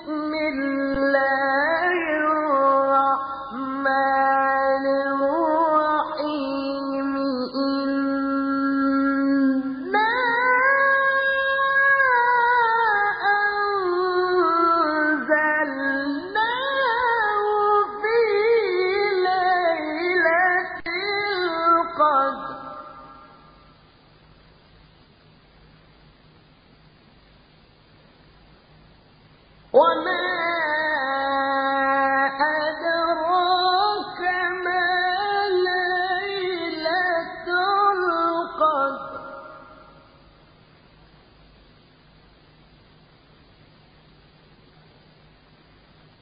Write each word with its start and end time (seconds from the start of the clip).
بسم 0.00 0.12
الله 0.12 0.99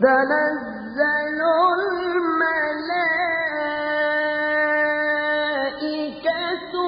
تنزل 0.00 1.40
الملائكة 5.78 6.87